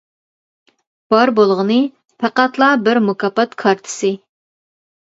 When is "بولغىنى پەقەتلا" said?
1.41-2.71